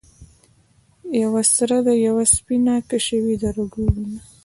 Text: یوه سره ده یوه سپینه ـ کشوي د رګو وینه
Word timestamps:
یوه 1.21 1.41
سره 1.55 1.77
ده 1.85 1.93
یوه 2.07 2.23
سپینه 2.35 2.75
ـ 2.81 2.85
کشوي 2.89 3.35
د 3.41 3.43
رګو 3.55 3.83
وینه 3.93 4.21